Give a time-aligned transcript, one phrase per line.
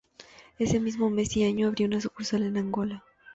[0.57, 3.03] Ese mismo mes y año abrió una sucursal en Angola.